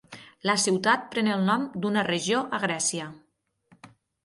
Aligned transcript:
La 0.49 0.53
ciutat 0.61 1.03
pren 1.15 1.29
el 1.33 1.43
nom 1.51 1.67
d'una 1.85 2.05
regió 2.09 2.41
a 2.59 2.63
Grècia. 2.67 3.13